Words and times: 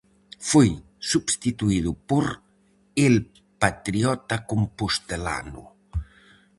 Foi 0.49 0.69
substituído 1.11 1.91
por 2.09 2.25
"El 3.05 3.15
Patriota 3.61 4.35
Compostelano". 4.49 5.63